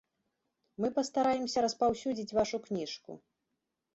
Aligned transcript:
Мы 0.85 0.89
пастараемся 0.95 1.63
распаўсюдзіць 1.67 2.35
вашу 2.39 2.57
кніжку. 2.69 3.11